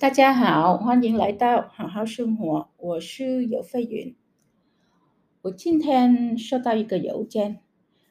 [0.00, 4.16] 大家好，欢迎来到好好生活，我是尤费云。
[5.42, 7.60] 我今天收到一个邮件，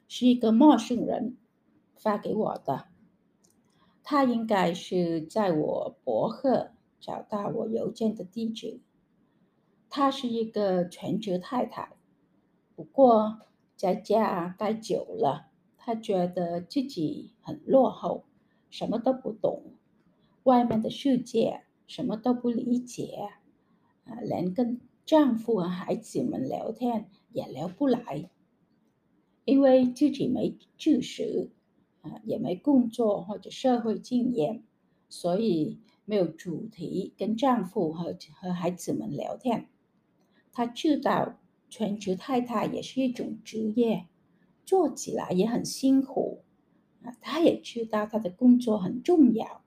[0.08, 1.36] 是一个陌生人
[1.96, 2.86] 发给我的。
[4.04, 8.82] 他应该是在我博客找到我邮件的地址。
[9.90, 11.94] 他是一个全职太太，
[12.76, 13.40] 不过
[13.76, 18.26] 在家待久了，他觉得自己很落后，
[18.70, 19.64] 什么都不懂，
[20.44, 21.64] 外面的世界。
[21.90, 23.30] 什么都不理解，
[24.06, 28.30] 啊，连跟丈夫和孩子们聊天也聊不来，
[29.44, 31.50] 因为自己没知识，
[32.04, 34.62] 啊，也没工作或者社会经验，
[35.10, 39.68] 所以没有主题跟丈夫和和孩子们聊天。
[40.52, 41.40] 她知道
[41.72, 44.06] 全职太太也是一种职业，
[44.64, 46.44] 做起来也很辛苦，
[47.02, 49.64] 啊，她也知道她的工作很重要。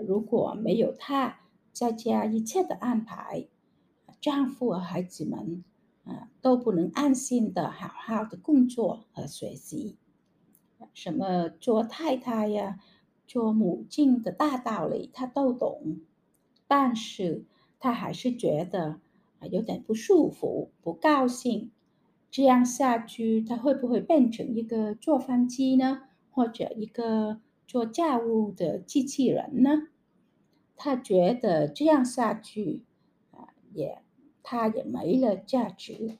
[0.00, 1.40] 如果没有她
[1.72, 3.48] 在家一切的安排，
[4.20, 5.62] 丈夫和孩子们
[6.04, 9.96] 啊都不能安心的好好的工作和学习。
[10.92, 12.78] 什么做太太呀、
[13.26, 16.00] 做母亲的大道理她都懂，
[16.66, 17.44] 但是
[17.80, 19.00] 她还是觉得
[19.40, 21.70] 啊有点不舒服、不高兴。
[22.30, 26.02] 这样下去，她会不会变成一个做饭机呢？
[26.30, 29.88] 或者一个做家务的机器人呢？
[30.76, 32.82] 他觉得这样下去，
[33.30, 34.02] 啊，也
[34.42, 36.18] 他也没了价值，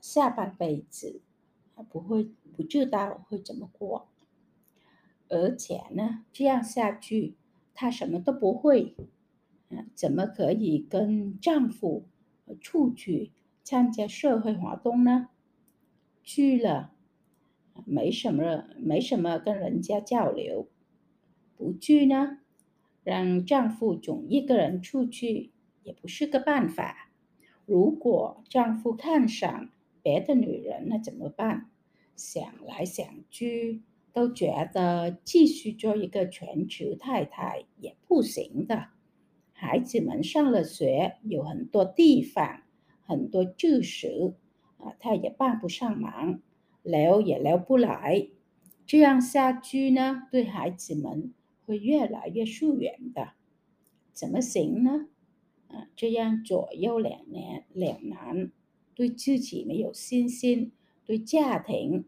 [0.00, 1.20] 下半辈子
[1.74, 4.08] 他不会不知道会怎么过，
[5.28, 7.36] 而且呢，这样下去，
[7.74, 8.96] 她什么都不会，
[9.70, 12.04] 啊，怎么可以跟丈夫
[12.60, 15.28] 出去参加社会活动呢？
[16.22, 16.92] 去了，
[17.84, 20.68] 没什么，没什么跟人家交流，
[21.56, 22.38] 不去呢？
[23.04, 25.52] 让丈夫总一个人出去
[25.82, 27.10] 也不是个办法。
[27.64, 29.70] 如果丈夫看上
[30.02, 31.70] 别的女人，那怎么办？
[32.16, 38.88] 想来想去，都觉得继续做一个全职太太也不行的。
[39.52, 42.62] 孩子们上了学，有很多地方，
[43.02, 44.34] 很多知识
[44.78, 46.40] 啊，她也帮不上忙，
[46.86, 48.28] 聊也聊不来。
[48.86, 51.32] 这样下去呢，对孩子们。
[51.66, 53.32] 会越来越疏远的，
[54.12, 55.08] 怎么行呢？
[55.66, 58.52] 啊，这样左右两难，两难，
[58.94, 60.70] 对自己没有信心，
[61.04, 62.04] 对家庭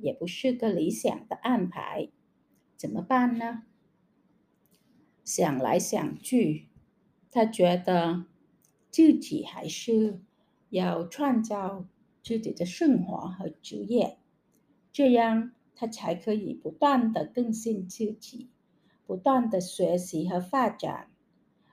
[0.00, 2.08] 也不是个理想的安排，
[2.74, 3.64] 怎么办呢？
[5.22, 6.68] 想来想去，
[7.30, 8.24] 他觉得
[8.90, 10.22] 自己还是
[10.70, 11.84] 要创造
[12.26, 14.18] 自己的生活和职业，
[14.92, 18.48] 这样他才可以不断的更新自己。
[19.06, 21.08] 不断的学习和发展，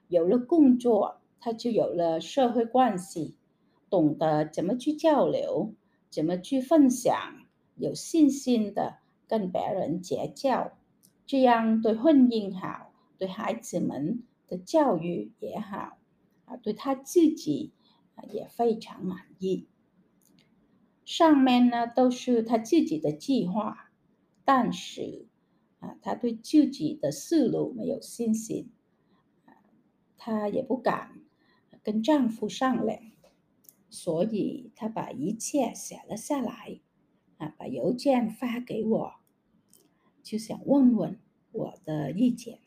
[0.09, 3.36] 有了工作，他就有了社会关系，
[3.90, 5.74] 懂得怎么去交流，
[6.12, 7.18] 怎么去分享，
[7.75, 10.78] 有信心的跟别人结交，
[11.25, 15.97] 这样对婚姻好，对孩子们的教育也好，
[16.46, 17.74] 啊，对他自己
[18.30, 19.66] 也非常满意。
[21.06, 23.91] 上面呢都是他自己的计划，
[24.44, 25.28] 但是。
[25.80, 28.72] 啊，她对自己的思路没有信心，
[30.16, 31.19] 她也不敢
[31.84, 33.02] 跟丈夫商量，
[33.90, 36.80] 所以她把一切写了下来，
[37.38, 39.16] 啊，把邮件发给我，
[40.24, 41.19] 就想问问
[41.52, 42.59] 我的意见。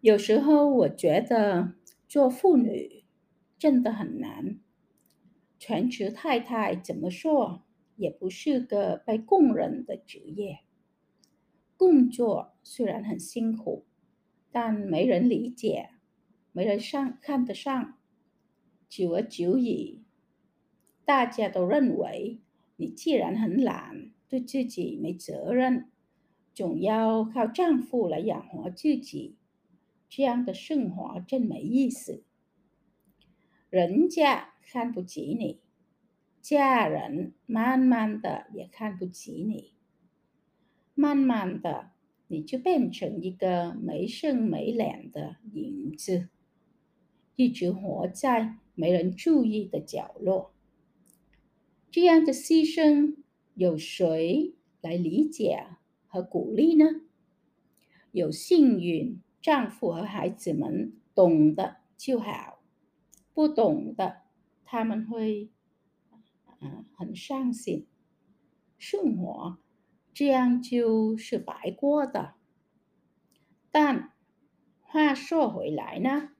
[0.00, 1.74] 有时候我觉得
[2.08, 3.04] 做妇女
[3.58, 4.58] 真的很难，
[5.60, 7.62] 全职太太怎么说？
[7.96, 10.60] 也不是个被供认的职业。
[11.76, 13.84] 工作虽然很辛苦，
[14.50, 15.90] 但没人理解，
[16.52, 17.98] 没人上看得上。
[18.88, 20.02] 久而久矣，
[21.04, 22.40] 大家都认为
[22.76, 25.90] 你既然很懒，对自己没责任，
[26.54, 29.36] 总要靠丈夫来养活自己，
[30.08, 32.24] 这样的生活真没意思。
[33.70, 35.60] 人家看不起你。
[36.42, 39.74] 家人慢慢的也看不起你，
[40.94, 41.90] 慢慢的
[42.28, 46.28] 你就变成一个没声没脸的影子，
[47.36, 50.52] 一直活在没人注意的角落。
[51.90, 53.16] 这样的牺牲，
[53.54, 55.66] 有谁来理解
[56.06, 57.02] 和鼓励呢？
[58.12, 62.59] 有幸运丈夫和孩子们懂得就好，
[63.32, 64.22] 不懂的
[64.64, 65.50] 他们会。
[66.62, 67.86] 嗯，很伤心，
[68.76, 69.56] 生活
[70.12, 72.34] 这样就是白过的。
[73.70, 74.12] 但
[74.82, 76.32] 话说回来呢，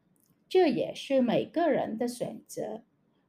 [0.46, 2.82] 这也是每个人的选择。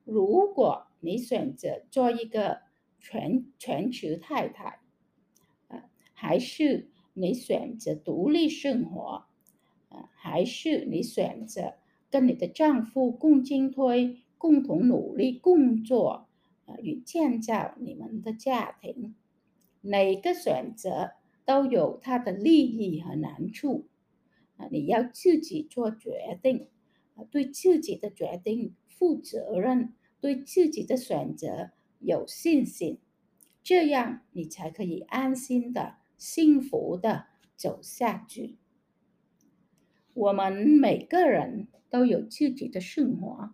[0.03, 2.63] 如果你选择做一个
[2.99, 4.81] 全全职太太，
[5.69, 9.27] 呃，还是你选择独立生活，
[9.87, 11.75] 呃，还是你选择
[12.11, 16.27] 跟你的丈夫共进退，共同努力工作，
[16.65, 19.15] 啊，与建造你们的家庭，
[19.81, 21.13] 每个选择
[21.45, 23.87] 都有它的利益和难处，
[24.57, 26.67] 啊，你要自己做决定，
[27.15, 29.93] 啊，对自己的决定负责任。
[30.21, 32.99] 对自己的选择有信心，
[33.63, 37.25] 这样你才可以安心的、幸福的
[37.55, 38.59] 走下去。
[40.13, 43.53] 我们每个人都有自己的生活，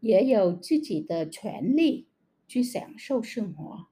[0.00, 2.08] 也有自己的权利
[2.46, 3.86] 去享受生活。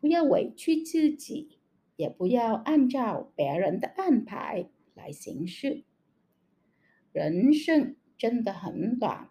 [0.00, 1.58] 不要委屈自己，
[1.96, 5.84] 也不要按照别人的安排来行事。
[7.12, 9.28] 人生真的很短。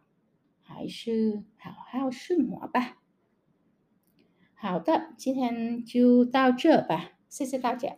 [0.74, 3.02] 还是好好生活吧。
[4.54, 7.98] 好的，今天就到这吧，谢谢大家。